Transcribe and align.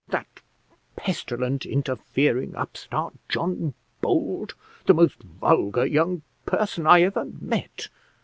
that 0.07 0.41
pestilent, 0.95 1.63
interfering 1.63 2.55
upstart, 2.55 3.13
John 3.29 3.75
Bold; 4.01 4.55
the 4.87 4.95
most 4.95 5.21
vulgar 5.21 5.85
young 5.85 6.23
person 6.47 6.87
I 6.87 7.03
ever 7.03 7.23
met! 7.25 7.87